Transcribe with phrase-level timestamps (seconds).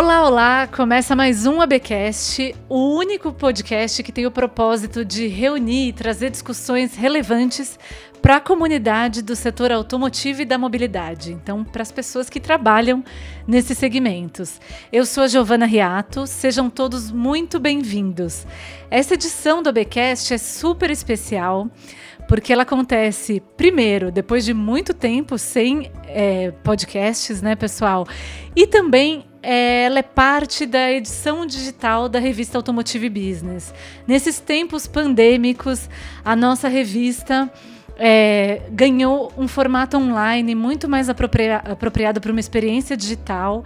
[0.00, 0.66] Olá, olá!
[0.66, 6.30] Começa mais um ABcast, o único podcast que tem o propósito de reunir e trazer
[6.30, 7.78] discussões relevantes
[8.22, 13.04] para a comunidade do setor automotivo e da mobilidade, então para as pessoas que trabalham
[13.46, 14.58] nesses segmentos.
[14.90, 18.46] Eu sou a Giovana Riato, sejam todos muito bem-vindos.
[18.90, 21.68] Essa edição do ABcast é super especial
[22.30, 28.06] porque ela acontece primeiro, depois de muito tempo sem é, podcasts, né, pessoal?
[28.54, 33.74] E também é, ela é parte da edição digital da revista Automotive Business.
[34.06, 35.90] Nesses tempos pandêmicos,
[36.24, 37.50] a nossa revista
[37.96, 43.64] é, ganhou um formato online muito mais apropria apropriado para uma experiência digital.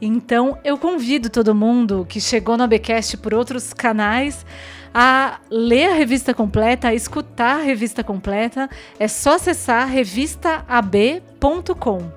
[0.00, 4.46] Então, eu convido todo mundo que chegou no ABcast por outros canais
[4.94, 12.12] a ler a revista completa, a escutar a revista completa, é só acessar revistaab.com.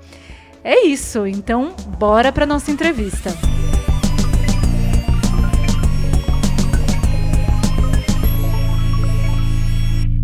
[0.63, 3.56] É isso, então bora para nossa entrevista.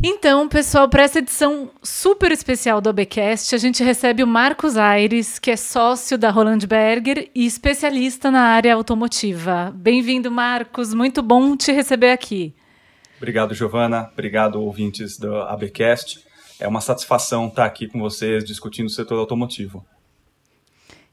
[0.05, 5.39] Então, pessoal, para essa edição super especial do ABcast, a gente recebe o Marcos Aires,
[5.39, 9.71] que é sócio da Roland Berger e especialista na área automotiva.
[9.73, 10.93] Bem-vindo, Marcos.
[10.93, 12.53] Muito bom te receber aqui.
[13.15, 14.09] Obrigado, Giovana.
[14.11, 16.19] Obrigado, ouvintes do ABcast.
[16.59, 19.85] É uma satisfação estar aqui com vocês discutindo o setor automotivo.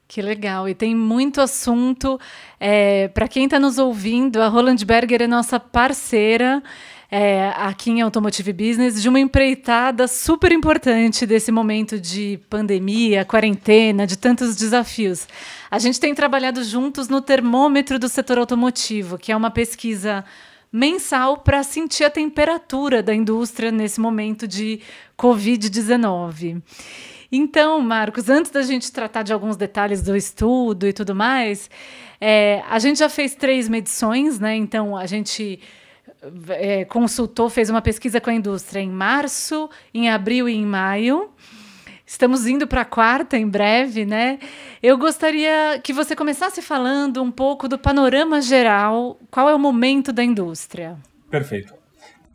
[0.09, 2.19] Que legal, e tem muito assunto.
[2.59, 6.61] É, Para quem está nos ouvindo, a Roland Berger é nossa parceira
[7.11, 14.06] é, aqui em Automotive Business de uma empreitada super importante desse momento de pandemia, quarentena,
[14.06, 15.27] de tantos desafios.
[15.69, 20.25] A gente tem trabalhado juntos no termômetro do setor automotivo, que é uma pesquisa
[20.72, 24.81] mensal para sentir a temperatura da indústria nesse momento de
[25.19, 26.62] Covid-19.
[27.32, 31.69] Então, Marcos, antes da gente tratar de alguns detalhes do estudo e tudo mais,
[32.20, 34.54] é, a gente já fez três medições, né?
[34.54, 35.60] Então, a gente
[36.48, 41.31] é, consultou, fez uma pesquisa com a indústria em março, em abril e em maio.
[42.06, 44.41] Estamos indo para a quarta em breve, né?
[44.82, 49.16] Eu gostaria que você começasse falando um pouco do panorama geral.
[49.31, 50.97] Qual é o momento da indústria?
[51.31, 51.72] Perfeito.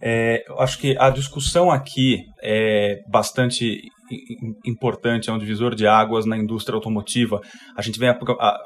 [0.01, 3.91] É, eu acho que a discussão aqui é bastante
[4.65, 7.41] importante, é um divisor de águas na indústria automotiva.
[7.75, 8.09] A gente vem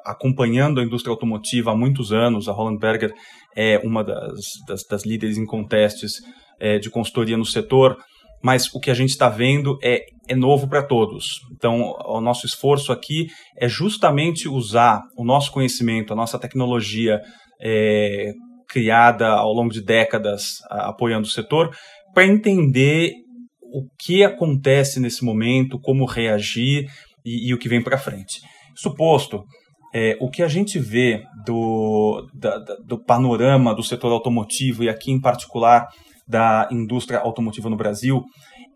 [0.06, 2.48] acompanhando a indústria automotiva há muitos anos.
[2.48, 3.14] A Holland Berger
[3.56, 6.22] é uma das, das, das líderes em contestes
[6.60, 7.98] é, de consultoria no setor,
[8.44, 11.42] mas o que a gente está vendo é, é novo para todos.
[11.52, 17.22] Então, o nosso esforço aqui é justamente usar o nosso conhecimento, a nossa tecnologia
[17.62, 18.34] é,
[18.68, 21.76] criada ao longo de décadas a, apoiando o setor,
[22.14, 23.14] para entender
[23.72, 26.90] o que acontece nesse momento, como reagir
[27.26, 28.42] e, e o que vem para frente.
[28.76, 29.44] Suposto,
[29.94, 35.12] é, o que a gente vê do, da, do panorama do setor automotivo e aqui
[35.12, 35.88] em particular
[36.28, 38.24] da indústria automotiva no Brasil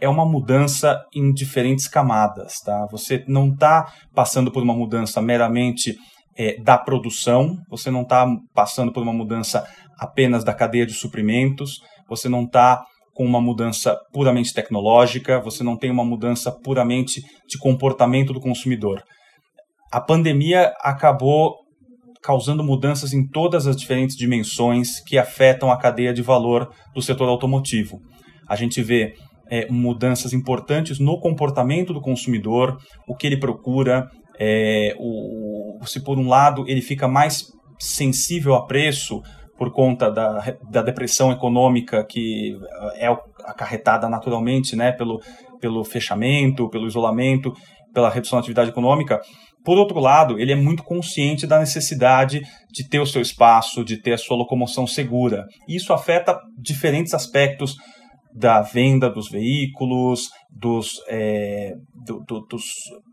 [0.02, 2.60] é uma mudança em diferentes camadas.
[2.66, 2.88] Tá?
[2.92, 5.96] Você não está passando por uma mudança meramente
[6.36, 9.64] é, da produção, você não está passando por uma mudança
[9.98, 11.80] apenas da cadeia de suprimentos,
[12.10, 12.84] você não está
[13.14, 19.04] com uma mudança puramente tecnológica, você não tem uma mudança puramente de comportamento do consumidor.
[19.92, 21.56] A pandemia acabou
[22.24, 27.28] causando mudanças em todas as diferentes dimensões que afetam a cadeia de valor do setor
[27.28, 28.00] automotivo.
[28.48, 29.14] A gente vê
[29.52, 34.10] é, mudanças importantes no comportamento do consumidor, o que ele procura,
[34.40, 37.46] é, o, se por um lado ele fica mais
[37.78, 39.22] sensível a preço,
[39.58, 42.58] por conta da, da depressão econômica que
[42.96, 43.08] é
[43.46, 45.22] acarretada naturalmente né, pelo,
[45.60, 47.54] pelo fechamento, pelo isolamento,
[47.94, 49.22] pela redução da atividade econômica.
[49.64, 52.42] Por outro lado, ele é muito consciente da necessidade
[52.72, 55.46] de ter o seu espaço, de ter a sua locomoção segura.
[55.68, 57.78] Isso afeta diferentes aspectos
[58.34, 61.74] da venda dos veículos, dos, é,
[62.06, 62.64] do, do, dos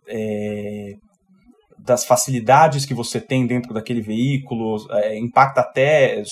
[0.09, 0.95] é,
[1.85, 6.23] das facilidades que você tem dentro daquele veículo, é, impacta até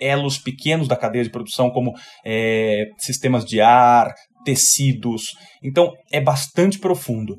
[0.00, 1.92] elos pequenos da cadeia de produção, como
[2.24, 4.12] é, sistemas de ar,
[4.44, 5.34] tecidos.
[5.62, 7.36] Então, é bastante profundo.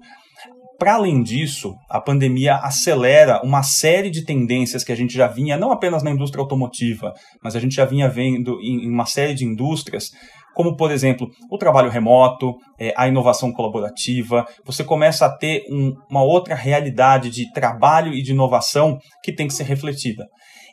[0.82, 5.56] Para além disso, a pandemia acelera uma série de tendências que a gente já vinha,
[5.56, 9.46] não apenas na indústria automotiva, mas a gente já vinha vendo em uma série de
[9.46, 10.10] indústrias
[10.56, 14.44] como, por exemplo, o trabalho remoto, é, a inovação colaborativa.
[14.66, 19.46] Você começa a ter um, uma outra realidade de trabalho e de inovação que tem
[19.46, 20.26] que ser refletida.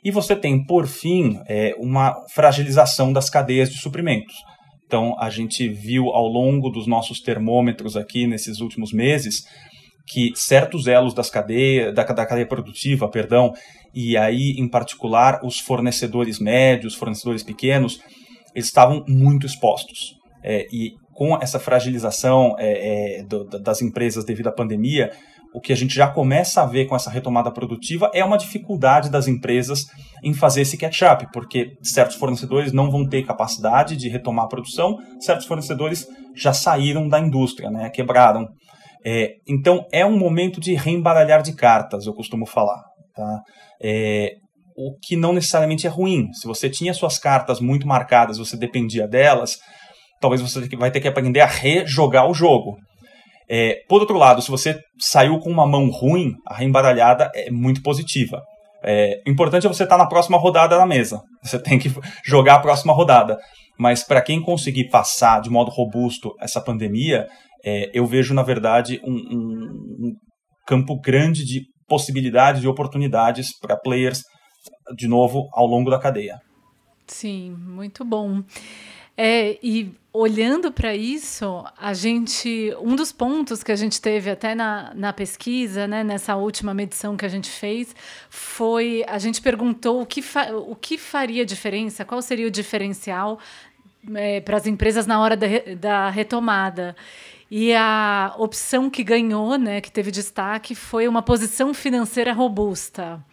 [0.02, 4.36] E você tem, por fim, é, uma fragilização das cadeias de suprimentos.
[4.86, 9.44] Então, a gente viu ao longo dos nossos termômetros aqui nesses últimos meses
[10.08, 13.52] que certos elos das cadeia, da, da cadeia produtiva, perdão,
[13.94, 18.00] e aí em particular os fornecedores médios, fornecedores pequenos,
[18.54, 20.16] eles estavam muito expostos.
[20.42, 25.10] É, e com essa fragilização é, é, do, das empresas devido à pandemia,
[25.52, 29.10] o que a gente já começa a ver com essa retomada produtiva é uma dificuldade
[29.10, 29.86] das empresas
[30.22, 34.98] em fazer esse catch-up, porque certos fornecedores não vão ter capacidade de retomar a produção,
[35.18, 38.46] certos fornecedores já saíram da indústria, né, quebraram.
[39.04, 42.82] É, então é um momento de reembaralhar de cartas, eu costumo falar.
[43.14, 43.40] Tá?
[43.82, 44.32] É,
[44.76, 46.32] o que não necessariamente é ruim.
[46.32, 49.58] Se você tinha suas cartas muito marcadas, você dependia delas,
[50.20, 52.76] talvez você vai ter que aprender a rejogar o jogo.
[53.50, 57.82] É, por outro lado, se você saiu com uma mão ruim, a reembaralhada é muito
[57.82, 58.42] positiva.
[58.84, 61.20] É, o importante é você estar tá na próxima rodada na mesa.
[61.42, 61.90] Você tem que
[62.24, 63.38] jogar a próxima rodada.
[63.78, 67.26] Mas para quem conseguir passar de modo robusto essa pandemia,
[67.64, 70.16] é, eu vejo, na verdade, um, um, um
[70.66, 74.22] campo grande de possibilidades e oportunidades para players,
[74.96, 76.38] de novo, ao longo da cadeia.
[77.06, 78.42] Sim, muito bom.
[79.16, 82.72] É, e olhando para isso, a gente.
[82.80, 87.16] Um dos pontos que a gente teve até na, na pesquisa, né, nessa última medição
[87.16, 87.96] que a gente fez,
[88.30, 89.04] foi.
[89.08, 93.40] A gente perguntou o que, fa, o que faria diferença, qual seria o diferencial
[94.14, 95.46] é, para as empresas na hora da,
[95.76, 96.94] da retomada.
[97.50, 103.24] E a opção que ganhou, né, que teve destaque, foi uma posição financeira robusta.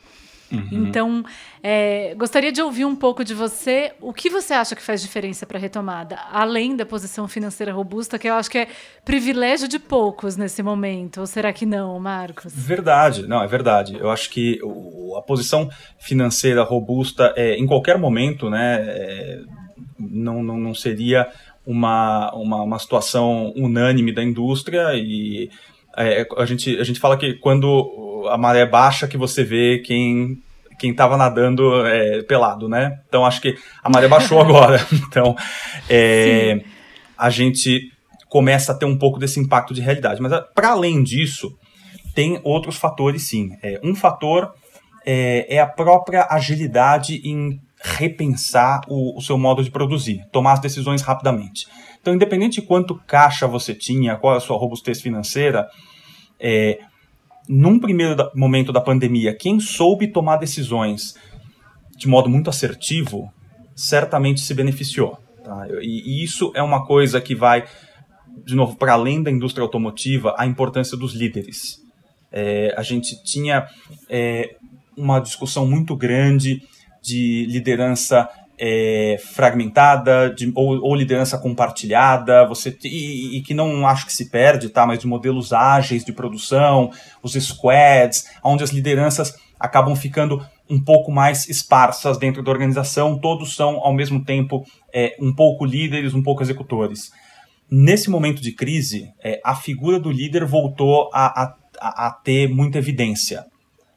[0.52, 0.68] Uhum.
[0.72, 1.26] Então,
[1.62, 3.94] é, gostaria de ouvir um pouco de você.
[4.00, 6.18] O que você acha que faz diferença para a retomada?
[6.32, 8.68] Além da posição financeira robusta, que eu acho que é
[9.04, 11.22] privilégio de poucos nesse momento.
[11.22, 12.54] Ou será que não, Marcos?
[12.56, 13.98] Verdade, não, é verdade.
[14.00, 15.70] Eu acho que o, a posição
[16.00, 19.42] financeira robusta, é, em qualquer momento, né, é,
[20.00, 21.28] não, não, não seria
[21.66, 25.50] uma, uma, uma situação unânime da indústria e
[25.98, 30.42] é, a, gente, a gente fala que quando a maré baixa que você vê quem
[30.78, 33.00] quem estava nadando é, pelado, né?
[33.08, 34.86] Então acho que a maré baixou agora.
[34.92, 35.36] Então
[35.90, 36.62] é,
[37.18, 37.92] a gente
[38.28, 40.22] começa a ter um pouco desse impacto de realidade.
[40.22, 41.58] Mas para além disso,
[42.14, 43.52] tem outros fatores sim.
[43.64, 44.54] É, um fator
[45.06, 50.60] é, é, a própria agilidade em repensar o, o seu modo de produzir, tomar as
[50.60, 51.68] decisões rapidamente.
[52.02, 55.68] Então, independente de quanto caixa você tinha, qual é a sua robustez financeira,
[56.40, 56.80] é,
[57.48, 61.16] num primeiro momento da pandemia, quem soube tomar decisões
[61.96, 63.32] de modo muito assertivo,
[63.76, 65.18] certamente se beneficiou.
[65.44, 65.68] Tá?
[65.82, 67.66] E, e isso é uma coisa que vai,
[68.44, 71.80] de novo, para além da indústria automotiva, a importância dos líderes.
[72.32, 73.66] É, a gente tinha
[74.10, 74.56] é,
[74.98, 76.62] uma discussão muito grande
[77.06, 84.06] de liderança é, fragmentada de, ou, ou, liderança compartilhada, você e, e, que não acho
[84.06, 84.86] que se perde, tá?
[84.86, 86.90] Mas de modelos ágeis de produção,
[87.22, 93.56] os squads, onde as lideranças acabam ficando um pouco mais esparsas dentro da organização, todos
[93.56, 97.12] são ao mesmo tempo é, um pouco líderes, um pouco executores.
[97.70, 102.78] Nesse momento de crise, é, a figura do líder voltou a, a, a ter muita
[102.78, 103.46] evidência.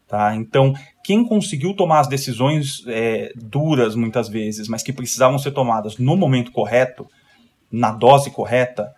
[0.08, 0.34] Tá?
[0.34, 0.72] Então,
[1.04, 6.16] quem conseguiu tomar as decisões é, duras muitas vezes, mas que precisavam ser tomadas no
[6.16, 7.06] momento correto,
[7.70, 8.90] na dose correta,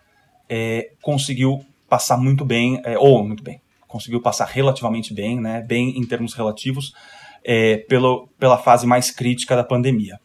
[0.49, 5.97] é, conseguiu passar muito bem, é, ou muito bem, conseguiu passar relativamente bem, né, bem
[5.97, 6.93] em termos relativos,
[7.43, 10.17] é, pelo, pela fase mais crítica da pandemia.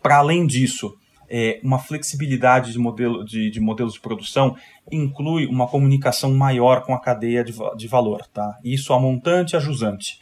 [0.00, 0.96] Para além disso,
[1.28, 4.56] é, uma flexibilidade de, modelo, de, de, modelos de produção
[4.90, 8.58] inclui uma comunicação maior com a cadeia de, de valor, tá?
[8.64, 10.20] Isso a montante e a jusante.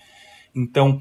[0.55, 1.01] Então,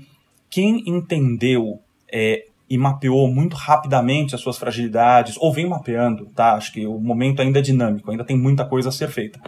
[0.50, 1.80] quem entendeu
[2.12, 6.54] é, e mapeou muito rapidamente as suas fragilidades, ou vem mapeando, tá?
[6.54, 9.40] Acho que o momento ainda é dinâmico, ainda tem muita coisa a ser feita.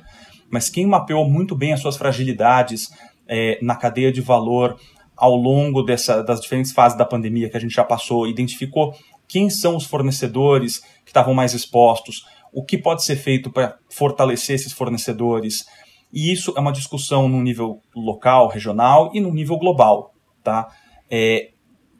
[0.50, 2.90] Mas quem mapeou muito bem as suas fragilidades
[3.28, 4.80] é, na cadeia de valor
[5.18, 8.94] ao longo dessa, das diferentes fases da pandemia que a gente já passou, identificou
[9.36, 14.56] quem são os fornecedores que estavam mais expostos, o que pode ser feito para fortalecer
[14.56, 15.66] esses fornecedores,
[16.10, 20.14] e isso é uma discussão no nível local, regional e no nível global.
[20.42, 20.70] Tá?
[21.12, 21.50] É,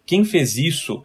[0.06, 1.04] quem fez isso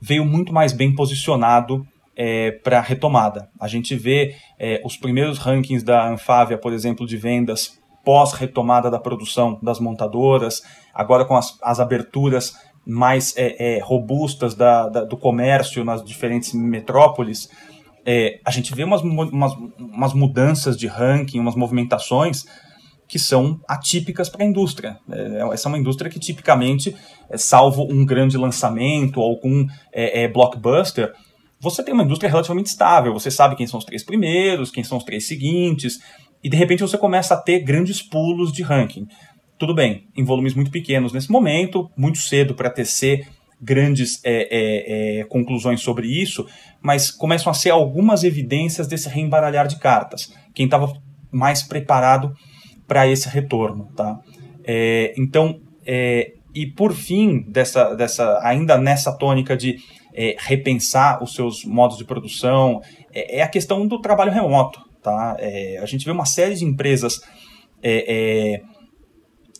[0.00, 1.86] veio muito mais bem posicionado
[2.16, 3.48] é, para a retomada.
[3.60, 8.98] A gente vê é, os primeiros rankings da Anfávia, por exemplo, de vendas pós-retomada da
[8.98, 10.62] produção das montadoras,
[10.92, 12.56] agora com as, as aberturas
[12.86, 17.48] mais é, é, robustas da, da, do comércio nas diferentes metrópoles,
[18.04, 22.44] é, a gente vê umas, umas, umas mudanças de ranking, umas movimentações
[23.06, 24.98] que são atípicas para a indústria.
[25.10, 26.94] É, essa é uma indústria que tipicamente,
[27.28, 31.12] é, salvo um grande lançamento ou algum é, é, blockbuster,
[31.58, 33.12] você tem uma indústria relativamente estável.
[33.12, 35.98] Você sabe quem são os três primeiros, quem são os três seguintes.
[36.42, 39.06] e de repente você começa a ter grandes pulos de ranking.
[39.60, 43.28] Tudo bem, em volumes muito pequenos nesse momento, muito cedo para tecer
[43.60, 46.46] grandes é, é, é, conclusões sobre isso,
[46.80, 50.32] mas começam a ser algumas evidências desse reembaralhar de cartas.
[50.54, 50.90] Quem estava
[51.30, 52.34] mais preparado
[52.88, 54.18] para esse retorno, tá?
[54.64, 59.76] É, então, é, e por fim, dessa, dessa, ainda nessa tônica de
[60.14, 62.80] é, repensar os seus modos de produção,
[63.12, 65.36] é, a questão do trabalho remoto, tá?
[65.82, 67.20] a gente vê uma série de empresas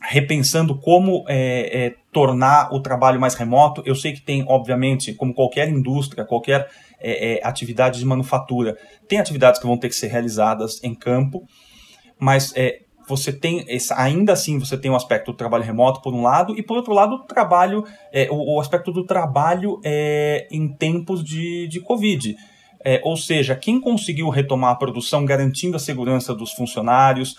[0.00, 3.82] repensando como é, é, tornar o trabalho mais remoto.
[3.84, 8.76] Eu sei que tem, obviamente, como qualquer indústria, qualquer é, é atividade de manufatura,
[9.06, 11.46] tem atividades que vão ter que ser realizadas em campo,
[12.18, 13.66] mas é, você tem,
[13.96, 16.94] ainda assim, você tem o aspecto do trabalho remoto, por um lado, e por outro
[16.94, 19.80] lado, o trabalho, é, o, o, aspecto do trabalho
[20.50, 22.36] em tempos de, de Covid.
[23.02, 27.36] ou seja, quem conseguiu retomar a produção garantindo a segurança dos funcionários,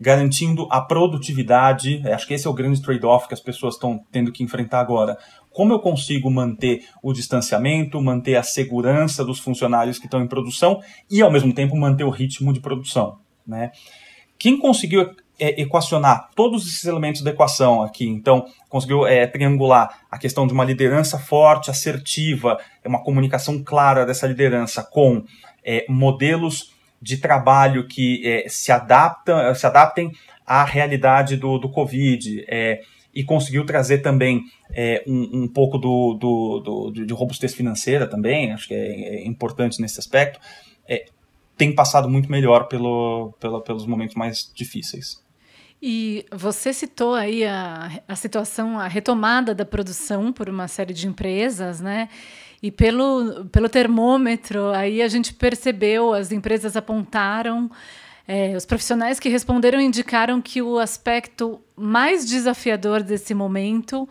[0.00, 2.02] garantindo a produtividade.
[2.04, 4.80] É, acho que esse é o grande trade-off que as pessoas estão tendo que enfrentar
[4.80, 5.16] agora.
[5.50, 10.80] Como eu consigo manter o distanciamento, manter a segurança dos funcionários que estão em produção
[11.10, 13.18] e, ao mesmo tempo, manter o ritmo de produção?
[13.46, 13.70] Né?
[14.38, 20.18] Quem conseguiu é, equacionar todos esses elementos da equação aqui, então conseguiu é, triangular a
[20.18, 25.24] questão de uma liderança forte, assertiva, uma comunicação clara dessa liderança com
[25.64, 26.73] é, modelos
[27.04, 30.10] de trabalho que é, se, adaptam, se adaptem
[30.46, 32.44] à realidade do, do Covid.
[32.48, 32.80] É,
[33.14, 34.42] e conseguiu trazer também
[34.72, 39.26] é, um, um, pouco do, do, do, de robustez financeira também, acho que é, é
[39.26, 40.40] importante nesse aspecto,
[40.88, 41.04] é,
[41.56, 45.22] tem passado muito melhor pelo, pelo, pelos momentos mais difíceis.
[45.80, 51.06] E você citou aí a, a situação, a retomada da produção por uma série de
[51.06, 52.08] empresas, né?
[52.64, 57.70] E pelo, pelo termômetro, aí a gente percebeu, as empresas apontaram,
[58.26, 64.08] é, os profissionais que responderam indicaram que o aspecto mais desafiador desse momento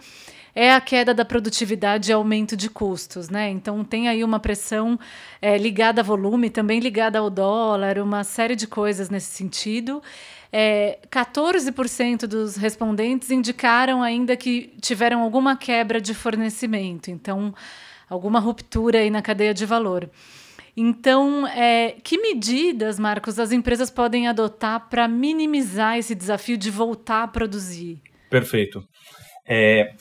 [0.53, 3.49] é a queda da produtividade e aumento de custos, né?
[3.49, 4.99] Então tem aí uma pressão
[5.41, 9.99] é, ligada a volume, também ligada ao dólar, uma série de coisas nesse sentido.
[10.51, 17.09] É, 14% dos respondentes indicaram ainda que tiveram alguma quebra de fornecimento.
[17.09, 17.51] Então
[18.13, 20.09] alguma ruptura aí na cadeia de valor.
[20.75, 27.23] Então, é, que medidas, Marcos, as empresas podem adotar para minimizar esse desafio de voltar
[27.23, 28.01] a produzir?
[28.29, 28.83] Perfeito.
[29.45, 29.93] É,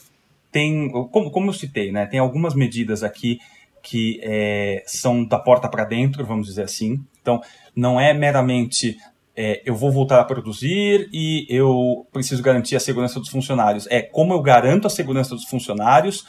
[0.51, 3.37] tem, como, como eu citei, né, tem algumas medidas aqui
[3.83, 7.03] que é, são da porta para dentro, vamos dizer assim.
[7.21, 7.41] Então,
[7.75, 8.97] não é meramente
[9.35, 13.87] é, eu vou voltar a produzir e eu preciso garantir a segurança dos funcionários.
[13.89, 16.25] É como eu garanto a segurança dos funcionários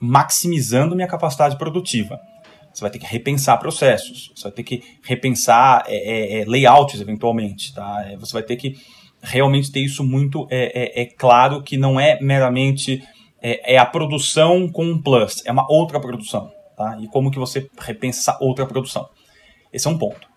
[0.00, 2.20] maximizando minha capacidade produtiva.
[2.72, 7.00] Você vai ter que repensar processos, você vai ter que repensar é, é, é layouts
[7.00, 8.04] eventualmente, tá?
[8.06, 8.76] É, você vai ter que
[9.20, 13.02] realmente ter isso muito é, é, é claro que não é meramente
[13.42, 16.96] é, a produção com um plus, é uma outra produção, tá?
[17.00, 19.08] E como que você repensa essa outra produção?
[19.72, 20.28] Esse é um ponto.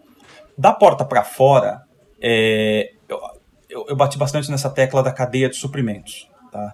[0.57, 1.83] Da porta para fora,
[2.19, 3.19] eu,
[3.69, 6.73] eu, eu bati bastante nessa tecla da cadeia de suprimentos, tá?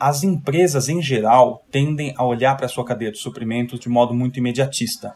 [0.00, 4.14] As empresas, em geral, tendem a olhar para a sua cadeia de suprimentos de modo
[4.14, 5.14] muito imediatista.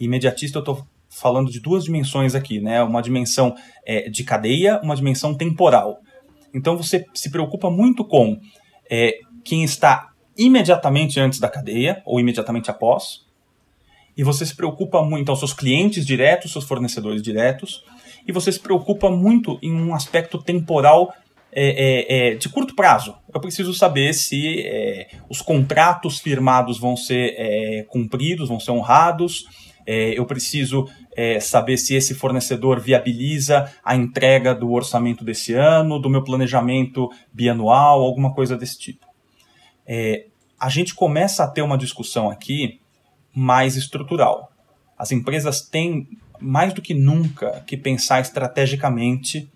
[0.00, 2.82] Imediatista eu estou falando de duas dimensões aqui, né?
[2.82, 3.54] Uma dimensão
[3.86, 5.98] é, de cadeia, uma dimensão temporal.
[6.54, 8.40] Então você se preocupa muito com
[8.90, 13.26] é, quem está imediatamente antes da cadeia ou imediatamente após,
[14.16, 17.84] e você se preocupa muito aos seus clientes diretos, seus fornecedores diretos,
[18.26, 21.12] e você se preocupa muito em um aspecto temporal
[21.54, 23.14] é, é, é, de curto prazo.
[23.32, 29.44] Eu preciso saber se é, os contratos firmados vão ser é, cumpridos, vão ser honrados.
[29.84, 30.88] Eu preciso
[31.40, 38.00] saber se esse fornecedor viabiliza a entrega do orçamento desse ano, do meu planejamento bianual,
[38.00, 39.04] alguma coisa desse tipo.
[40.56, 42.78] a gente começa a ter uma discussão aqui
[43.34, 44.52] mais estrutural.
[44.96, 46.06] As empresas têm
[46.40, 49.50] mais do que nunca que pensar estrategicamente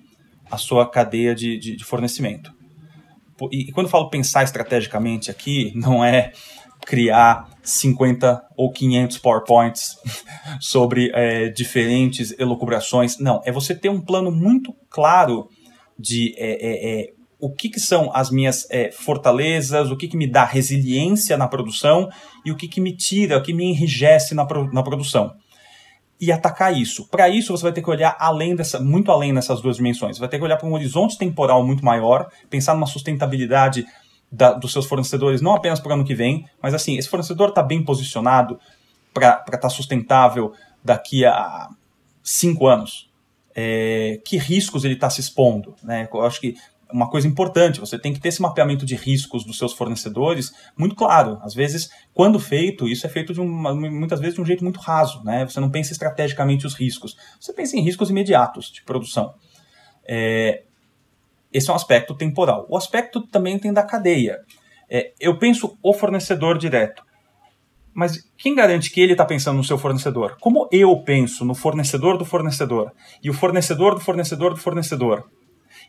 [0.50, 2.52] a sua cadeia de, de, de fornecimento.
[3.52, 6.32] E, e quando eu falo pensar estrategicamente aqui, não é
[6.84, 9.96] criar 50 ou 500 PowerPoints
[10.60, 13.18] sobre é, diferentes elucubrações.
[13.18, 15.48] Não, é você ter um plano muito claro
[15.98, 20.16] de é, é, é o que, que, são as minhas é, fortalezas, o que, que,
[20.16, 22.08] me dá resiliência na produção
[22.44, 25.34] e o que, que me tira, o que me enrijece na, na produção
[26.20, 27.06] e atacar isso.
[27.08, 30.18] Para isso, você vai ter que olhar além dessa, muito além dessas duas dimensões.
[30.18, 33.86] Vai ter que olhar para um horizonte temporal muito maior, pensar numa sustentabilidade
[34.32, 37.50] da, dos seus fornecedores, não apenas para o ano que vem, mas assim, esse fornecedor
[37.50, 38.58] está bem posicionado
[39.12, 41.68] para estar tá sustentável daqui a
[42.22, 43.08] cinco anos.
[43.56, 45.74] é, que riscos ele está se expondo.
[45.82, 46.06] Né?
[46.12, 46.54] Eu acho que
[46.92, 50.94] uma coisa importante, você tem que ter esse mapeamento de riscos dos seus fornecedores muito
[50.94, 51.38] claro.
[51.42, 54.78] Às vezes, quando feito, isso é feito de uma, muitas vezes de um jeito muito
[54.80, 55.22] raso.
[55.24, 55.44] Né?
[55.44, 59.34] Você não pensa estrategicamente os riscos, você pensa em riscos imediatos de produção.
[60.08, 60.62] É,
[61.52, 62.66] esse é um aspecto temporal.
[62.68, 64.38] O aspecto também tem da cadeia.
[64.88, 67.04] É, eu penso o fornecedor direto.
[67.92, 70.36] Mas quem garante que ele está pensando no seu fornecedor?
[70.38, 75.24] Como eu penso no fornecedor do fornecedor e o fornecedor do fornecedor do fornecedor?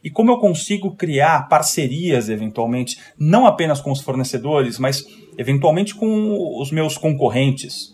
[0.08, 5.04] E como eu consigo criar parcerias, eventualmente, não apenas com os fornecedores, mas
[5.38, 7.90] eventualmente com os meus concorrentes,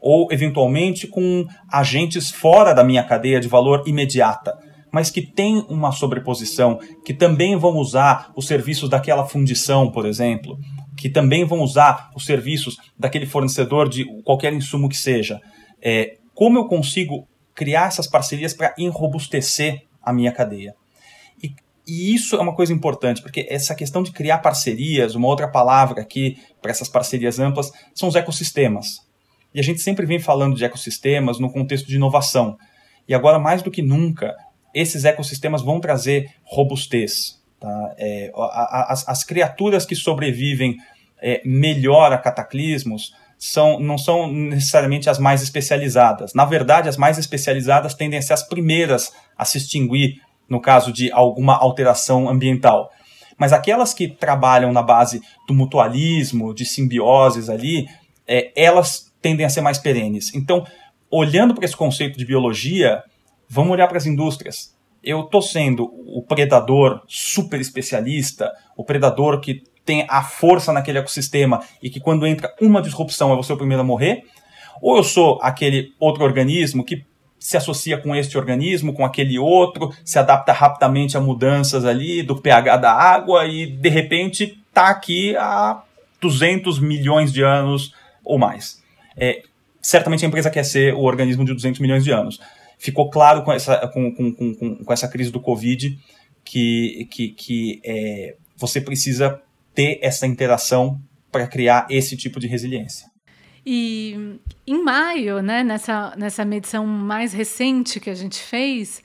[0.00, 4.56] ou eventualmente com agentes fora da minha cadeia de valor imediata,
[4.92, 10.56] mas que têm uma sobreposição, que também vão usar os serviços daquela fundição, por exemplo,
[10.96, 15.40] que também vão usar os serviços daquele fornecedor de qualquer insumo que seja.
[15.82, 20.72] É, como eu consigo criar essas parcerias para enrobustecer a minha cadeia?
[21.88, 26.02] E, isso é uma coisa importante, porque essa questão de criar parcerias, uma outra palavra
[26.02, 29.00] aqui para essas parcerias amplas, são os ecossistemas.
[29.54, 32.58] E a gente sempre vem falando de ecossistemas no contexto de inovação.
[33.08, 34.36] E agora, mais do que nunca,
[34.74, 37.94] esses ecossistemas vão trazer robustez, Tá?
[37.98, 38.30] É,
[38.88, 40.76] as, as, criaturas que sobrevivem
[41.20, 46.32] é, melhor a cataclismos são, não são necessariamente as mais especializadas.
[46.34, 50.92] Na verdade, as mais especializadas tendem a ser as primeiras a se extinguir no caso
[50.92, 52.90] de alguma alteração ambiental.
[53.36, 57.86] Mas aquelas que trabalham na base do mutualismo, de simbioses ali,
[58.26, 60.34] é, elas tendem a ser mais perenes.
[60.34, 60.66] Então,
[61.10, 63.02] olhando para esse conceito de biologia,
[63.48, 69.62] vamos olhar para as indústrias eu tô sendo o predador super especialista, o predador que
[69.84, 73.82] tem a força naquele ecossistema e que quando entra uma disrupção é você o primeiro
[73.82, 74.22] a morrer,
[74.82, 77.04] ou eu sou aquele outro organismo que
[77.38, 82.40] se associa com este organismo, com aquele outro, se adapta rapidamente a mudanças ali do
[82.40, 85.82] pH da água e de repente está aqui há
[86.20, 88.82] 200 milhões de anos ou mais.
[89.16, 89.42] É,
[89.80, 92.40] certamente a empresa quer ser o organismo de 200 milhões de anos
[92.78, 95.98] ficou claro com essa, com, com, com, com essa crise do Covid
[96.44, 99.42] que, que, que é, você precisa
[99.74, 103.06] ter essa interação para criar esse tipo de resiliência.
[103.64, 109.02] E em maio, né, nessa, nessa medição mais recente que a gente fez,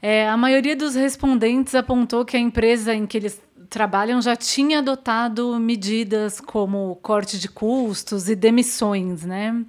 [0.00, 4.78] é, a maioria dos respondentes apontou que a empresa em que eles trabalham já tinha
[4.78, 9.64] adotado medidas como corte de custos e demissões, né?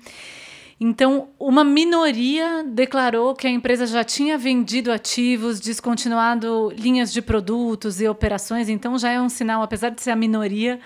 [0.79, 7.99] Então, uma minoria declarou que a empresa já tinha vendido ativos, descontinuado linhas de produtos
[7.99, 8.69] e operações.
[8.69, 10.79] Então, já é um sinal, apesar de ser a minoria,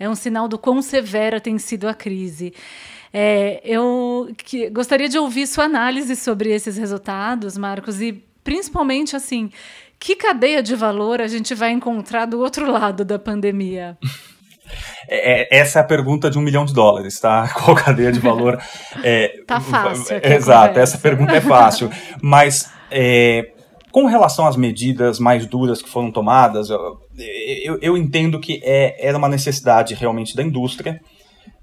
[0.00, 2.54] é um sinal do quão severa tem sido a crise.
[3.12, 9.50] É, eu que, gostaria de ouvir sua análise sobre esses resultados, Marcos, e principalmente assim,
[9.98, 13.98] que cadeia de valor a gente vai encontrar do outro lado da pandemia?
[15.08, 17.48] É, é, essa é a pergunta de um milhão de dólares, tá?
[17.58, 18.56] Qual cadeia de valor?
[19.02, 20.20] É, tá fácil.
[20.22, 21.90] Exato, essa pergunta é fácil.
[22.22, 23.50] Mas é,
[23.90, 29.06] com relação às medidas mais duras que foram tomadas, eu, eu, eu entendo que é,
[29.06, 31.00] era uma necessidade realmente da indústria.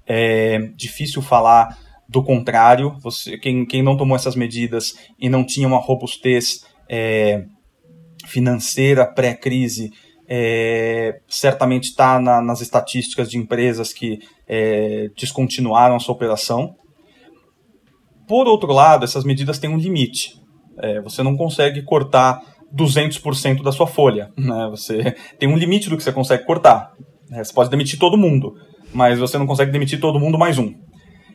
[0.06, 2.96] É difícil falar do contrário.
[3.00, 7.44] Você, quem, quem não tomou essas medidas e não tinha uma robustez é,
[8.26, 9.90] financeira pré-crise
[10.28, 16.76] é, certamente está na, nas estatísticas de empresas que é, descontinuaram a sua operação.
[18.26, 20.34] Por outro lado, essas medidas têm um limite.
[20.80, 22.40] É, você não consegue cortar
[22.74, 24.30] 200% da sua folha.
[24.36, 24.68] Né?
[24.70, 26.92] Você tem um limite do que você consegue cortar.
[27.30, 28.54] É, você pode demitir todo mundo,
[28.92, 30.74] mas você não consegue demitir todo mundo mais um.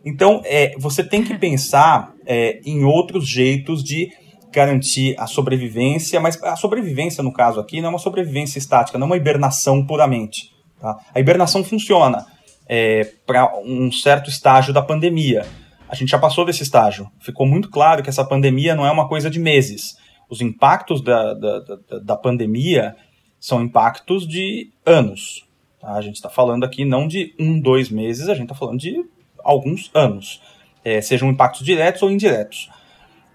[0.05, 4.09] Então, é, você tem que pensar é, em outros jeitos de
[4.51, 9.07] garantir a sobrevivência, mas a sobrevivência, no caso aqui, não é uma sobrevivência estática, não
[9.07, 10.49] é uma hibernação puramente.
[10.79, 10.97] Tá?
[11.15, 12.25] A hibernação funciona
[12.67, 15.45] é, para um certo estágio da pandemia.
[15.89, 17.07] A gente já passou desse estágio.
[17.19, 19.95] Ficou muito claro que essa pandemia não é uma coisa de meses.
[20.33, 22.95] Os impactos da, da, da, da pandemia
[23.39, 25.45] são impactos de anos.
[25.79, 25.91] Tá?
[25.91, 29.05] A gente está falando aqui não de um, dois meses, a gente está falando de
[29.43, 30.41] alguns anos.
[30.83, 32.71] É, sejam impactos diretos ou indiretos.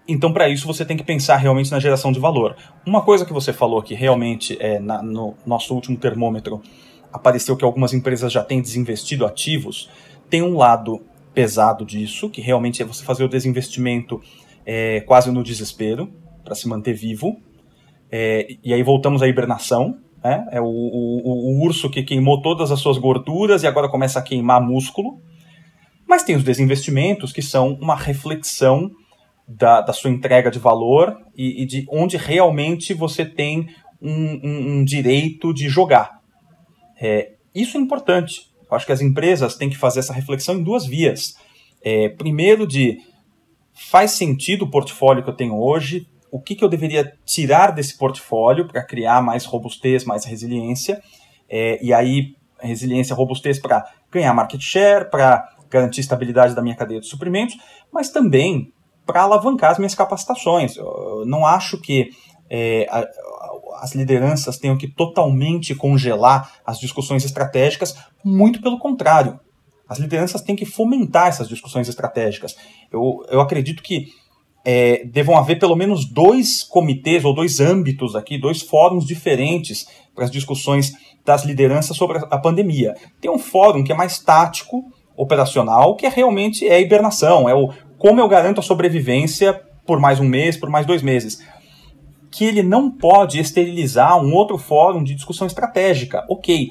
[0.09, 2.57] Então, para isso, você tem que pensar realmente na geração de valor.
[2.85, 6.61] Uma coisa que você falou que realmente é na, no nosso último termômetro
[7.13, 9.89] apareceu que algumas empresas já têm desinvestido ativos.
[10.29, 11.01] Tem um lado
[11.33, 14.21] pesado disso, que realmente é você fazer o desinvestimento
[14.67, 16.13] é, quase no desespero
[16.49, 17.39] para se manter vivo.
[18.11, 19.99] É, e aí voltamos à hibernação.
[20.25, 20.47] Né?
[20.51, 24.23] É o, o, o urso que queimou todas as suas gorduras e agora começa a
[24.23, 25.21] queimar músculo.
[26.09, 28.91] Mas tem os desinvestimentos que são uma reflexão
[29.47, 33.69] da, da sua entrega de valor e, e, de onde realmente você tem
[34.01, 36.19] um, um, um direito de jogar.
[36.99, 38.49] É, isso é importante.
[38.71, 41.37] Eu acho que as empresas têm que fazer essa reflexão em duas vias.
[41.83, 42.99] É, primeiro, de
[43.75, 46.07] faz sentido o portfólio que eu tenho hoje?
[46.31, 51.03] O que, que eu deveria tirar desse portfólio para criar mais robustez, mais resiliência?
[51.49, 57.01] É, e aí, resiliência, robustez para ganhar market share, para garantir estabilidade da minha cadeia
[57.01, 57.57] de suprimentos,
[57.93, 58.73] mas também
[59.07, 60.77] para alavancar as minhas capacitações.
[60.77, 62.11] Eu não acho que
[62.51, 63.07] é, a,
[63.81, 69.39] as lideranças tenham que totalmente congelar as discussões estratégicas, muito pelo contrário.
[69.89, 72.57] As lideranças têm que fomentar essas discussões estratégicas.
[72.93, 74.13] Eu, eu acredito que
[74.65, 80.25] é, devam haver pelo menos dois comitês ou dois âmbitos aqui, dois fóruns diferentes para
[80.25, 80.93] as discussões
[81.25, 82.95] das lideranças sobre a pandemia.
[83.21, 84.85] Tem um fórum que é mais tático,
[85.19, 89.99] operacional, que é realmente é a hibernação, é o como eu garanto a sobrevivência por
[89.99, 91.43] mais um mês, por mais dois meses.
[92.31, 96.25] Que ele não pode esterilizar um outro fórum de discussão estratégica.
[96.31, 96.71] Ok,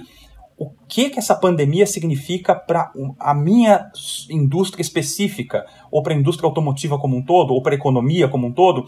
[0.57, 3.91] o que, que essa pandemia significa para a minha
[4.29, 8.47] indústria específica, ou para a indústria automotiva como um todo, ou para a economia como
[8.47, 8.85] um todo,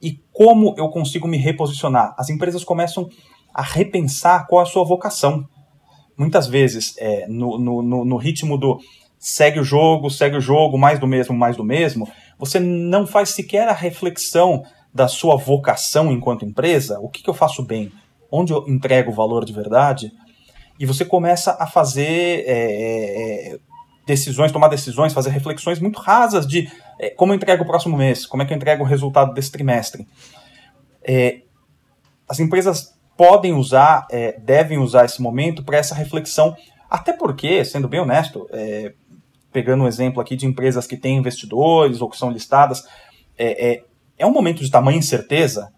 [0.00, 2.14] e como eu consigo me reposicionar.
[2.16, 3.08] As empresas começam
[3.52, 5.46] a repensar qual é a sua vocação.
[6.16, 8.78] Muitas vezes, é, no, no, no ritmo do
[9.18, 13.30] segue o jogo, segue o jogo, mais do mesmo, mais do mesmo, você não faz
[13.30, 14.62] sequer a reflexão
[14.94, 17.92] da sua vocação enquanto empresa, o que, que eu faço bem,
[18.32, 20.10] onde eu entrego valor de verdade,
[20.80, 23.58] e você começa a fazer é, é,
[24.06, 28.24] decisões, tomar decisões, fazer reflexões muito rasas de é, como eu entrego o próximo mês,
[28.24, 30.08] como é que eu entrego o resultado desse trimestre.
[31.06, 31.42] É,
[32.26, 36.56] as empresas podem usar, é, devem usar esse momento para essa reflexão,
[36.88, 38.94] até porque, sendo bem honesto, é,
[39.52, 42.86] pegando um exemplo aqui de empresas que têm investidores ou que são listadas,
[43.36, 43.84] é, é,
[44.16, 45.70] é um momento de tamanha incerteza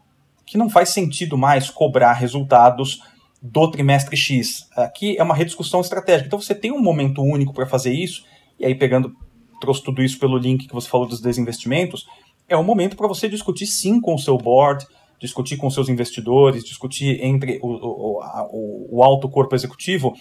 [0.46, 3.00] que não faz sentido mais cobrar resultados
[3.42, 4.68] do trimestre X.
[4.76, 6.28] Aqui é uma rediscussão estratégica.
[6.28, 8.24] Então você tem um momento único para fazer isso,
[8.58, 9.12] e aí pegando,
[9.60, 12.06] trouxe tudo isso pelo link que você falou dos desinvestimentos,
[12.48, 14.86] é um momento para você discutir sim com o seu board,
[15.20, 20.14] discutir com seus investidores, discutir entre o, o, o, o alto corpo executivo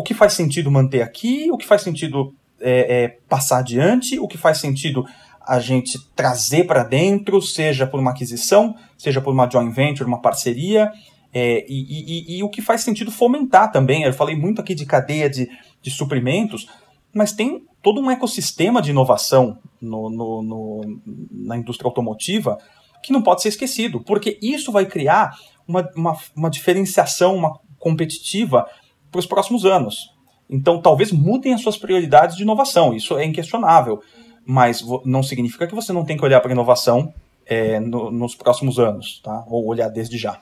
[0.00, 4.26] o que faz sentido manter aqui, o que faz sentido é, é, passar adiante, o
[4.26, 5.04] que faz sentido
[5.46, 10.20] a gente trazer para dentro, seja por uma aquisição, seja por uma joint venture, uma
[10.20, 10.90] parceria,
[11.32, 14.02] é, e, e, e, o que faz sentido fomentar também.
[14.02, 15.48] Eu falei muito aqui de cadeia de,
[15.80, 16.66] de suprimentos,
[17.14, 22.58] mas tem todo um ecossistema de inovação no, no, no, na indústria automotiva
[23.02, 25.34] que não pode ser esquecido, porque isso vai criar
[25.66, 28.66] uma, uma, uma diferenciação uma competitiva
[29.10, 30.12] para os próximos anos.
[30.48, 34.02] Então, talvez mudem as suas prioridades de inovação, isso é inquestionável,
[34.44, 37.14] mas não significa que você não tem que olhar para inovação
[37.46, 39.44] é, no, nos próximos anos, tá?
[39.48, 40.38] ou olhar desde já.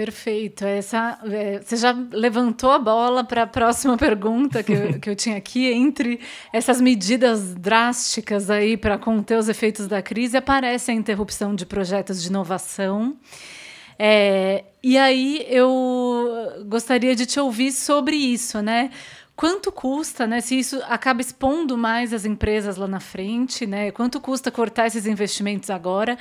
[0.00, 0.64] Perfeito.
[0.64, 5.14] Essa, é, você já levantou a bola para a próxima pergunta que eu, que eu
[5.14, 5.70] tinha aqui.
[5.70, 6.20] Entre
[6.54, 12.22] essas medidas drásticas aí para conter os efeitos da crise, aparece a interrupção de projetos
[12.22, 13.14] de inovação.
[13.98, 18.90] É, e aí eu gostaria de te ouvir sobre isso, né?
[19.36, 20.42] Quanto custa, né?
[20.42, 23.90] Se isso acaba expondo mais as empresas lá na frente, né?
[23.90, 26.18] Quanto custa cortar esses investimentos agora?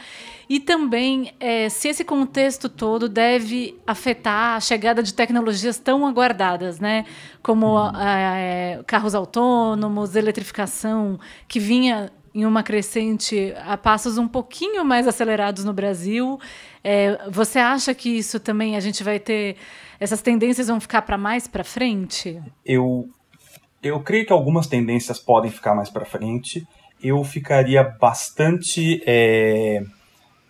[0.48, 6.80] E também é, se esse contexto todo deve afetar a chegada de tecnologias tão aguardadas,
[6.80, 7.06] né?
[7.44, 15.08] Como é, carros autônomos, eletrificação, que vinha em uma crescente a passos um pouquinho mais
[15.08, 16.40] acelerados no Brasil.
[16.84, 19.56] É, você acha que isso também a gente vai ter
[20.00, 22.42] essas tendências vão ficar para mais para frente?
[22.66, 23.10] Eu
[23.82, 26.68] eu creio que algumas tendências podem ficar mais para frente.
[27.02, 29.82] Eu ficaria bastante é,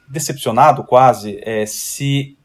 [0.10, 2.36] decepcionado, quase, é, se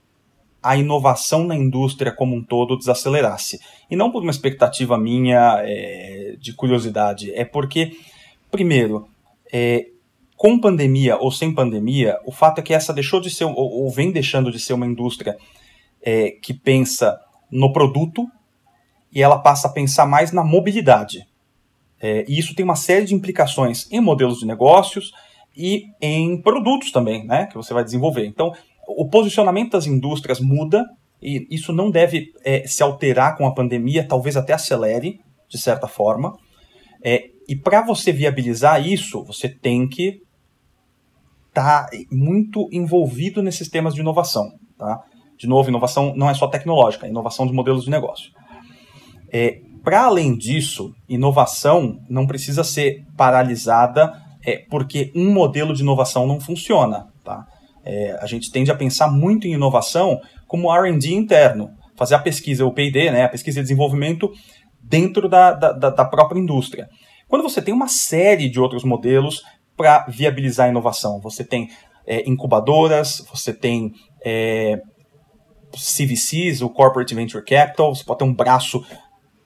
[0.62, 3.58] a inovação na indústria como um todo desacelerasse.
[3.90, 7.96] E não por uma expectativa minha é, de curiosidade, é porque,
[8.50, 9.08] primeiro,
[9.56, 9.86] é,
[10.36, 13.88] com pandemia ou sem pandemia, o fato é que essa deixou de ser, ou, ou
[13.88, 15.36] vem deixando de ser uma indústria
[16.02, 17.16] é, que pensa
[17.48, 18.26] no produto
[19.12, 21.24] e ela passa a pensar mais na mobilidade.
[22.00, 25.12] É, e isso tem uma série de implicações em modelos de negócios
[25.56, 28.26] e em produtos também, né, que você vai desenvolver.
[28.26, 28.52] Então,
[28.88, 30.84] o posicionamento das indústrias muda
[31.22, 35.86] e isso não deve é, se alterar com a pandemia, talvez até acelere, de certa
[35.86, 36.36] forma.
[37.04, 40.20] É, e para você viabilizar isso, você tem que
[41.48, 44.52] estar tá muito envolvido nesses temas de inovação.
[44.78, 45.02] Tá?
[45.36, 48.30] De novo, inovação não é só tecnológica, é inovação de modelos de negócio.
[49.32, 56.26] É, para além disso, inovação não precisa ser paralisada é porque um modelo de inovação
[56.26, 57.06] não funciona.
[57.24, 57.46] Tá?
[57.84, 62.64] É, a gente tende a pensar muito em inovação como R&D interno, fazer a pesquisa,
[62.64, 64.30] o P&D, né, a pesquisa e desenvolvimento
[64.82, 66.88] dentro da, da, da própria indústria.
[67.34, 69.42] Quando você tem uma série de outros modelos
[69.76, 71.68] para viabilizar a inovação, você tem
[72.06, 73.92] é, incubadoras, você tem
[74.24, 74.80] é,
[75.72, 78.86] CVCs, o Corporate Venture Capital, você pode ter um braço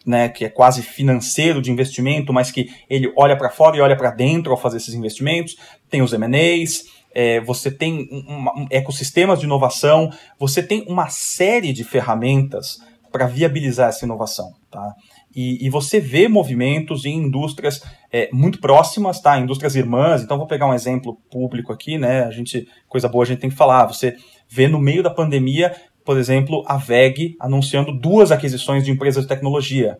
[0.04, 3.96] né, que é quase financeiro de investimento, mas que ele olha para fora e olha
[3.96, 5.56] para dentro ao fazer esses investimentos.
[5.88, 11.84] Tem os M&As, é, você tem um, ecossistemas de inovação, você tem uma série de
[11.84, 14.52] ferramentas para viabilizar essa inovação.
[14.70, 14.92] Tá?
[15.34, 19.38] E, e, você vê movimentos em indústrias é, muito próximas, tá?
[19.38, 20.22] Indústrias irmãs.
[20.22, 22.24] Então, vou pegar um exemplo público aqui, né?
[22.24, 23.86] A gente, coisa boa a gente tem que falar.
[23.86, 24.16] Você
[24.48, 25.74] vê no meio da pandemia
[26.08, 29.98] por exemplo, a VEG anunciando duas aquisições de empresas de tecnologia.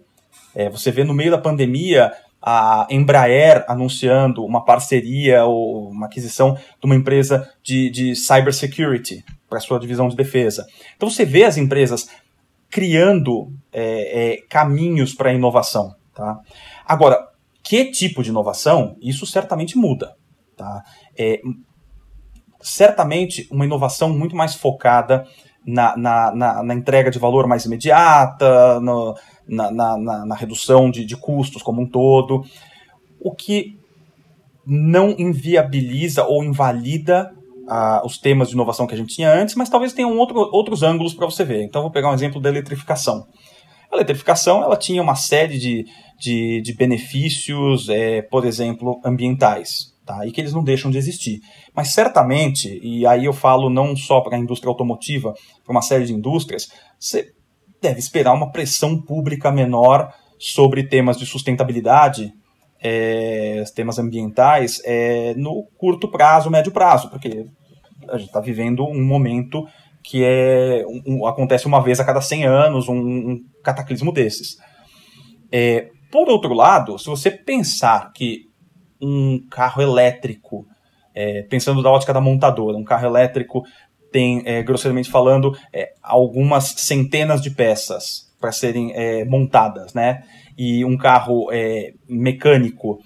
[0.55, 2.11] É, você vê no meio da pandemia
[2.41, 9.61] a Embraer anunciando uma parceria ou uma aquisição de uma empresa de, de cybersecurity para
[9.61, 10.67] sua divisão de defesa.
[10.97, 12.09] Então você vê as empresas
[12.71, 15.95] criando é, é, caminhos para inovação.
[16.15, 16.41] Tá?
[16.85, 17.29] Agora,
[17.63, 18.97] que tipo de inovação?
[19.01, 20.15] Isso certamente muda.
[20.57, 20.83] Tá?
[21.17, 21.41] É,
[22.61, 25.27] certamente uma inovação muito mais focada
[25.67, 29.15] na, na, na, na entrega de valor mais imediata, no,
[29.47, 32.45] na, na, na, redução de, de custos como um todo,
[33.21, 33.79] o que
[34.67, 37.35] não inviabiliza ou invalida
[37.69, 40.83] uh, os temas de inovação que a gente tinha antes, mas talvez tenham outro, outros
[40.83, 41.63] ângulos para você ver.
[41.63, 43.27] Então, vou pegar um exemplo da eletrificação.
[43.93, 45.87] A eletrificação ela tinha uma série de,
[46.19, 50.27] de, de benefícios, é, por exemplo, ambientais tá?
[50.27, 51.41] e que eles não deixam de existir.
[51.75, 56.07] Mas certamente, e aí eu falo não só para a indústria automotiva, para uma série
[56.07, 57.31] de indústrias, você
[57.81, 62.33] deve esperar uma pressão pública menor sobre temas de sustentabilidade,
[62.81, 67.47] é, temas ambientais, é, no curto prazo, médio prazo, porque
[68.11, 69.67] a gente está vivendo um momento
[70.03, 74.57] que é um, acontece uma vez a cada 100 anos, um, um cataclismo desses.
[75.51, 78.49] É, por outro lado, se você pensar que
[79.01, 80.67] um carro elétrico,
[81.15, 83.63] é, pensando da ótica da montadora, um carro elétrico
[84.11, 90.23] tem, é, grosseiramente falando, é, algumas centenas de peças para serem é, montadas, né?
[90.57, 92.99] E um carro é, mecânico,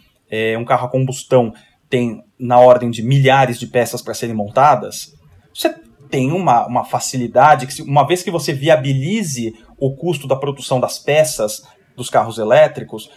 [0.59, 1.53] um carro a combustão,
[1.92, 5.12] tem na ordem de milhares de peças para serem montadas.
[5.55, 5.74] Você
[6.09, 10.98] tem uma, uma facilidade que, uma vez que você viabilize o custo da produção das
[10.98, 11.61] peças
[11.94, 13.11] dos carros elétricos,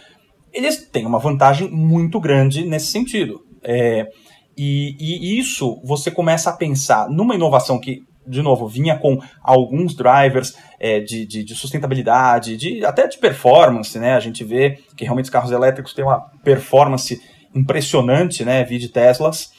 [0.52, 3.40] eles têm uma vantagem muito grande nesse sentido.
[3.64, 4.08] É,
[4.54, 9.96] e, e, isso você começa a pensar numa inovação que, de novo, vinha com alguns
[9.96, 14.12] drivers é, de, de, de, sustentabilidade, de, até de performance, né?
[14.12, 17.18] A gente vê que realmente os carros elétricos têm uma performance
[17.56, 18.64] impressionante, né?
[18.64, 19.52] Vi de Teslas.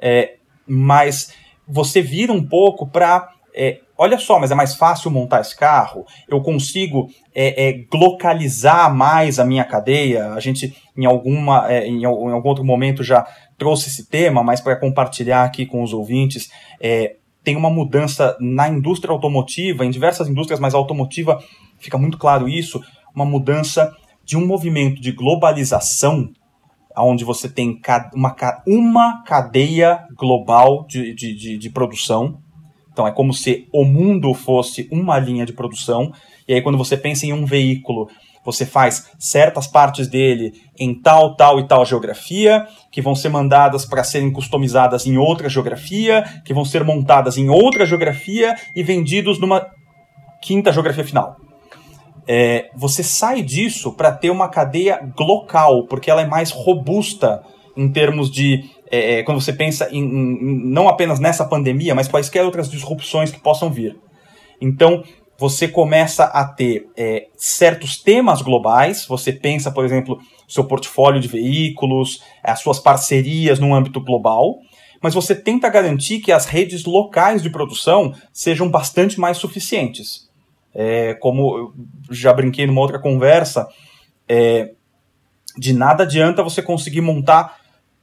[0.00, 1.32] É, mas
[1.66, 6.06] você vira um pouco para é, olha só, mas é mais fácil montar esse carro,
[6.28, 10.32] eu consigo é, é, localizar mais a minha cadeia.
[10.32, 13.26] A gente, em, alguma, é, em, em, algum outro momento, já
[13.58, 16.48] trouxe esse tema, mas para compartilhar aqui com os ouvintes,
[16.80, 21.42] é, tem uma mudança na indústria automotiva, em diversas indústrias, mas a automotiva
[21.78, 22.80] fica muito claro isso,
[23.12, 23.92] uma mudança
[24.24, 26.30] de um movimento de globalização
[27.02, 27.80] onde você tem
[28.14, 28.34] uma,
[28.66, 32.38] uma cadeia global de, de, de, de produção,
[32.92, 36.12] então é como se o mundo fosse uma linha de produção,
[36.46, 38.08] e aí quando você pensa em um veículo,
[38.44, 43.84] você faz certas partes dele em tal, tal e tal geografia, que vão ser mandadas
[43.84, 49.38] para serem customizadas em outra geografia, que vão ser montadas em outra geografia e vendidos
[49.38, 49.66] numa
[50.40, 51.36] quinta geografia final.
[52.30, 57.42] É, você sai disso para ter uma cadeia local, porque ela é mais robusta
[57.74, 62.08] em termos de é, é, quando você pensa em, em, não apenas nessa pandemia, mas
[62.08, 63.96] quaisquer outras disrupções que possam vir.
[64.60, 65.02] Então,
[65.38, 71.28] você começa a ter é, certos temas globais, você pensa, por exemplo, seu portfólio de
[71.28, 74.56] veículos, as suas parcerias no âmbito global,
[75.00, 80.27] mas você tenta garantir que as redes locais de produção sejam bastante mais suficientes.
[80.74, 81.74] É, como eu
[82.10, 83.66] já brinquei numa outra conversa,
[84.28, 84.72] é,
[85.56, 87.56] de nada adianta você conseguir montar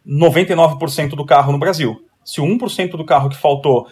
[0.06, 1.97] 99% do carro no Brasil.
[2.23, 3.88] Se o 1% do carro que faltou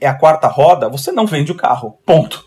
[0.00, 1.98] é a quarta roda, você não vende o carro.
[2.06, 2.44] Ponto.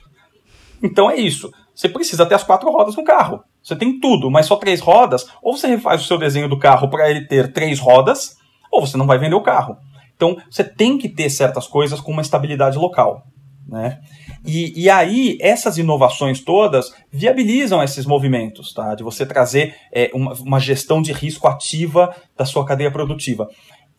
[0.82, 1.52] Então é isso.
[1.74, 3.44] Você precisa ter as quatro rodas no carro.
[3.62, 5.28] Você tem tudo, mas só três rodas.
[5.42, 8.38] Ou você refaz o seu desenho do carro para ele ter três rodas,
[8.72, 9.78] ou você não vai vender o carro.
[10.16, 13.24] Então você tem que ter certas coisas com uma estabilidade local.
[13.68, 14.00] Né?
[14.44, 18.96] E, e aí, essas inovações todas viabilizam esses movimentos, tá?
[18.96, 23.48] de você trazer é, uma, uma gestão de risco ativa da sua cadeia produtiva.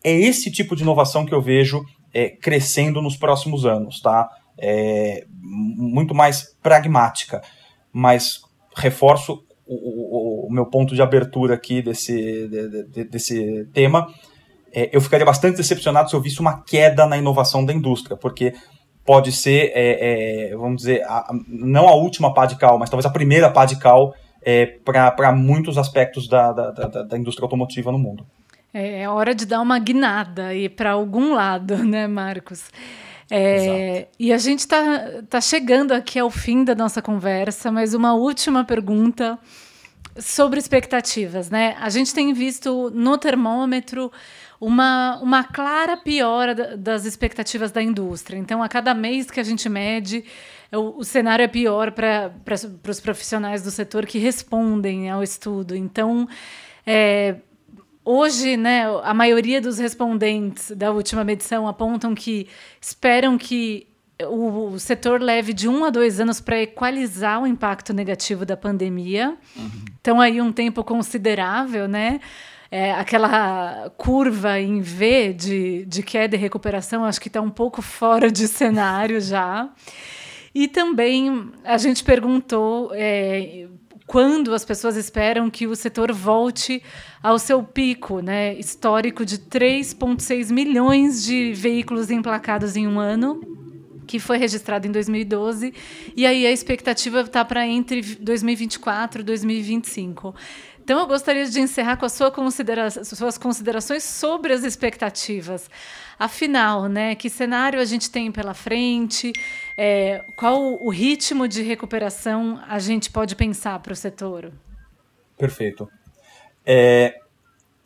[0.03, 4.29] É esse tipo de inovação que eu vejo é, crescendo nos próximos anos, tá?
[4.57, 7.41] É, muito mais pragmática,
[7.91, 8.41] mas
[8.75, 14.13] reforço o, o, o, meu ponto de abertura aqui desse, de, de, desse tema.
[14.71, 18.53] É, eu ficaria bastante decepcionado se eu visse uma queda na inovação da indústria, porque
[19.05, 23.05] pode ser, é, é, vamos dizer, a, não a última pá de cal, mas talvez
[23.05, 27.91] a primeira pá de cal é, para muitos aspectos da, da, da, da, indústria automotiva
[27.91, 28.25] no mundo.
[28.73, 32.69] É, é hora de dar uma guinada e para algum lado, né, Marcos?
[33.31, 38.13] É, e a gente está tá chegando aqui ao fim da nossa conversa, mas uma
[38.13, 39.39] última pergunta
[40.17, 41.75] sobre expectativas, né?
[41.79, 44.11] A gente tem visto no termômetro
[44.63, 48.37] uma, uma clara piora das expectativas da indústria.
[48.37, 50.23] Então, a cada mês que a gente mede,
[50.71, 52.31] o, o cenário é pior para
[52.87, 55.75] os profissionais do setor que respondem ao estudo.
[55.75, 56.29] Então,
[56.85, 57.35] é,
[58.05, 62.47] hoje, né, a maioria dos respondentes da última medição apontam que
[62.79, 63.85] esperam que
[64.21, 68.55] o, o setor leve de um a dois anos para equalizar o impacto negativo da
[68.55, 69.35] pandemia.
[69.57, 69.69] Uhum.
[69.99, 72.21] Então, aí um tempo considerável, né?
[72.73, 77.83] É, aquela curva em V de, de queda e recuperação, acho que está um pouco
[77.85, 79.69] fora de cenário já.
[80.55, 83.67] E também a gente perguntou é,
[84.07, 86.81] quando as pessoas esperam que o setor volte
[87.21, 93.39] ao seu pico né, histórico de 3,6 milhões de veículos emplacados em um ano,
[94.07, 95.73] que foi registrado em 2012,
[96.15, 100.35] e aí a expectativa está para entre 2024 e 2025.
[100.83, 105.69] Então, eu gostaria de encerrar com sua considera suas considerações sobre as expectativas.
[106.19, 109.31] Afinal, né, que cenário a gente tem pela frente?
[109.77, 114.51] É, qual o ritmo de recuperação a gente pode pensar para o setor?
[115.37, 115.87] Perfeito.
[116.65, 117.15] É,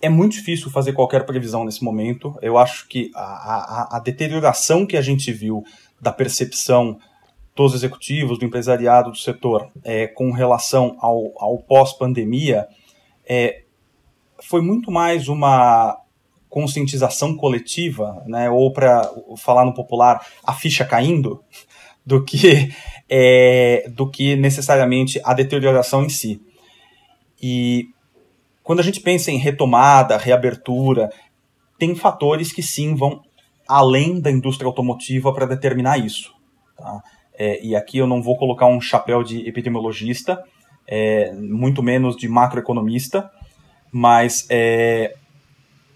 [0.01, 2.35] é muito difícil fazer qualquer previsão nesse momento.
[2.41, 5.63] Eu acho que a, a, a deterioração que a gente viu
[6.01, 6.97] da percepção
[7.55, 12.67] dos executivos, do empresariado, do setor, é, com relação ao, ao pós-pandemia,
[13.27, 13.63] é,
[14.41, 15.97] foi muito mais uma
[16.49, 21.43] conscientização coletiva, né, ou para falar no popular, a ficha caindo,
[22.05, 22.73] do que,
[23.09, 26.41] é, do que necessariamente a deterioração em si.
[27.41, 27.89] E
[28.63, 31.11] quando a gente pensa em retomada, reabertura,
[31.77, 33.21] tem fatores que sim vão
[33.67, 36.33] além da indústria automotiva para determinar isso.
[36.77, 37.01] Tá?
[37.37, 40.41] É, e aqui eu não vou colocar um chapéu de epidemiologista,
[40.87, 43.29] é, muito menos de macroeconomista,
[43.91, 45.15] mas é,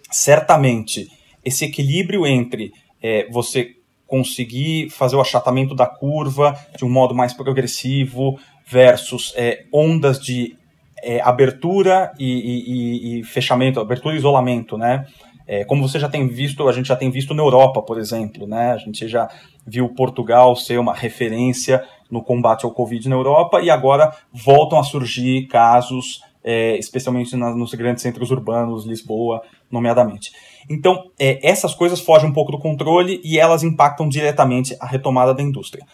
[0.10, 1.08] certamente
[1.44, 3.76] esse equilíbrio entre é, você
[4.06, 10.56] conseguir fazer o achatamento da curva de um modo mais progressivo versus é, ondas de
[11.02, 15.08] é, abertura e, e, e, fechamento, abertura e isolamento, né?
[15.48, 18.46] É, como você já tem visto, a gente já tem visto na Europa, por exemplo,
[18.46, 18.72] né?
[18.72, 19.30] A gente já
[19.66, 24.84] viu Portugal ser uma referência no combate ao Covid na Europa e agora voltam a
[24.84, 30.32] surgir casos, é, especialmente na, nos grandes centros urbanos, Lisboa, nomeadamente.
[30.70, 35.34] Então, é, essas coisas fogem um pouco do controle e elas impactam diretamente a retomada
[35.34, 35.86] da indústria.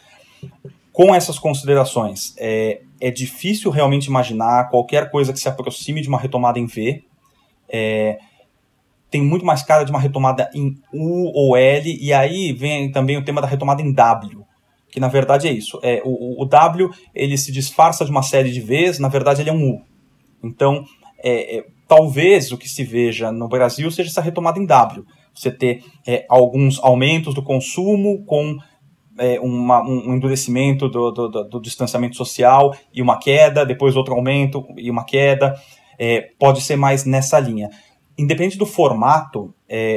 [0.91, 6.17] Com essas considerações, é, é difícil realmente imaginar qualquer coisa que se aproxime de uma
[6.17, 7.03] retomada em V.
[7.69, 8.17] É,
[9.09, 13.17] tem muito mais cara de uma retomada em U ou L, e aí vem também
[13.17, 14.47] o tema da retomada em W
[14.89, 15.79] que na verdade é isso.
[15.83, 19.49] É, o, o W ele se disfarça de uma série de Vs, na verdade ele
[19.49, 19.81] é um U.
[20.43, 20.83] Então,
[21.23, 25.05] é, é, talvez o que se veja no Brasil seja essa retomada em W.
[25.33, 28.57] Você ter é, alguns aumentos do consumo com
[29.19, 34.15] é, uma, um endurecimento do, do, do, do, distanciamento social e uma queda, depois outro
[34.15, 35.55] aumento e uma queda.
[35.99, 37.69] É, pode ser mais nessa linha.
[38.17, 39.53] Independente do formato,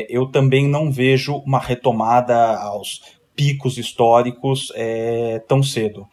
[0.08, 3.00] eu também não vejo uma retomada aos
[3.40, 6.06] picos históricos é, tão cedo.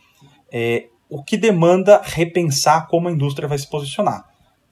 [0.49, 4.23] É, o que demanda repensar como a indústria vai se posicionar.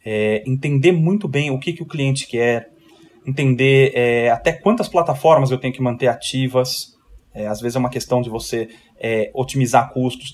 [0.05, 2.70] É, entender muito bem o que, que o cliente quer,
[3.28, 6.93] entender é, até quantas plataformas eu tenho que manter ativas.
[7.34, 10.34] É, às vezes é uma questão de você é, otimizar custos.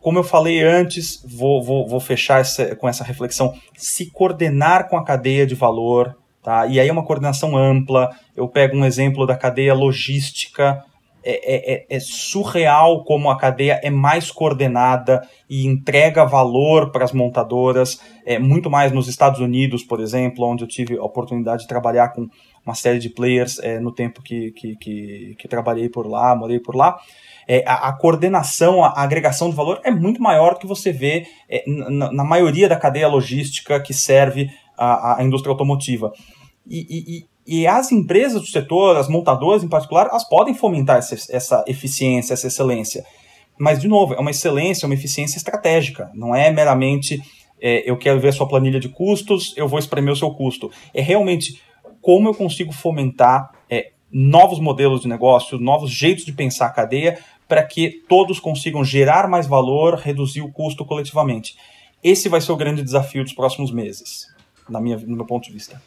[0.00, 4.98] Como eu falei antes, vou, vou, vou fechar essa, com essa reflexão, se coordenar com
[4.98, 6.14] a cadeia de valor,
[6.44, 6.66] tá?
[6.66, 8.10] e aí é uma coordenação ampla.
[8.36, 10.84] Eu pego um exemplo da cadeia logística,
[11.26, 17.12] é, é, é, surreal como a cadeia é mais coordenada e entrega valor para as
[17.12, 21.68] montadoras, é, muito mais nos Estados Unidos, por exemplo, onde eu tive a oportunidade de
[21.68, 22.28] trabalhar com
[22.64, 26.58] uma série de players é, no tempo que, que, que, que, trabalhei por lá, morei
[26.58, 26.98] por lá.
[27.46, 30.92] É, a, a, coordenação, a, a, agregação de valor é muito maior do que você
[30.92, 36.12] vê é, na, na, maioria da cadeia logística que serve a, a indústria automotiva.
[36.66, 41.14] E, e, e, as empresas do setor, as montadoras em particular, elas podem fomentar essa,
[41.30, 43.04] essa eficiência, essa excelência.
[43.58, 46.10] Mas, de novo, é uma excelência, uma eficiência estratégica.
[46.14, 47.20] Não é meramente
[47.60, 50.70] é, eu quero ver a sua planilha de custos, eu vou espremer o seu custo.
[50.92, 51.62] É realmente
[52.00, 57.18] como eu consigo fomentar é, novos modelos de negócio, novos jeitos de pensar a cadeia,
[57.48, 61.56] para que todos consigam gerar mais valor, reduzir o custo coletivamente.
[62.02, 64.26] Esse vai ser o grande desafio dos próximos meses,
[64.68, 65.80] na minha, no meu ponto de vista.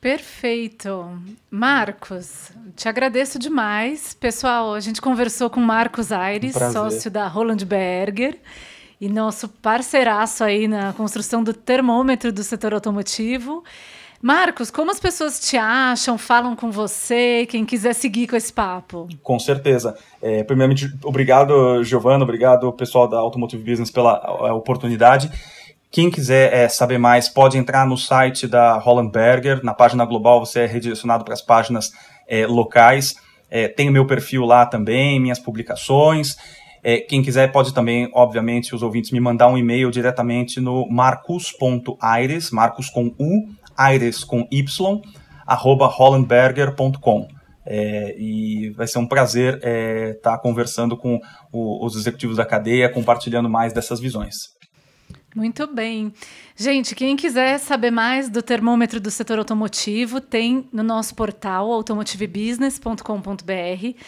[0.00, 1.18] Perfeito.
[1.50, 4.12] Marcos, te agradeço demais.
[4.12, 8.38] Pessoal, a gente conversou com Marcos Aires, sócio da Roland Berger
[9.00, 13.64] e nosso parceiraço aí na construção do termômetro do setor automotivo.
[14.20, 19.06] Marcos, como as pessoas te acham, falam com você, quem quiser seguir com esse papo?
[19.22, 19.96] Com certeza.
[20.22, 25.30] É, primeiramente, obrigado, Giovana, obrigado, pessoal da Automotive Business, pela oportunidade.
[25.94, 29.62] Quem quiser é, saber mais, pode entrar no site da Holland Berger.
[29.62, 31.92] Na página global, você é redirecionado para as páginas
[32.26, 33.14] é, locais.
[33.48, 36.36] É, tem o meu perfil lá também, minhas publicações.
[36.82, 42.50] É, quem quiser pode também, obviamente, os ouvintes me mandar um e-mail diretamente no marcus.aires,
[42.50, 45.00] marcus com U, aires com y,
[45.46, 47.28] arroba hollandberger.com.
[47.64, 51.20] É, e vai ser um prazer estar é, tá conversando com
[51.52, 54.53] o, os executivos da cadeia, compartilhando mais dessas visões.
[55.34, 56.12] Muito bem.
[56.54, 63.98] Gente, quem quiser saber mais do termômetro do setor automotivo, tem no nosso portal automotivebusiness.com.br.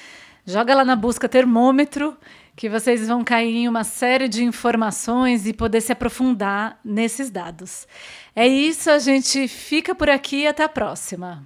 [0.47, 2.17] Joga lá na busca termômetro,
[2.55, 7.89] que vocês vão cair em uma série de informações e poder se aprofundar nesses dados.
[8.35, 11.45] É isso, a gente fica por aqui e até a próxima.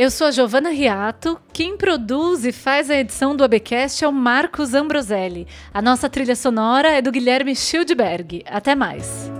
[0.00, 1.38] Eu sou a Giovana Riato.
[1.52, 5.46] Quem produz e faz a edição do ABcast é o Marcos Ambroselli.
[5.74, 8.42] A nossa trilha sonora é do Guilherme Schildberg.
[8.46, 9.30] Até mais.